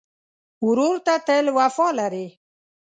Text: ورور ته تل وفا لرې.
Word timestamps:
ورور 0.67 0.95
ته 1.05 1.13
تل 1.27 1.45
وفا 1.57 1.87
لرې. 1.99 2.27